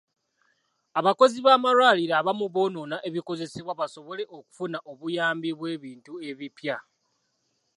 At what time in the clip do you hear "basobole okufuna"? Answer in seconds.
3.81-4.77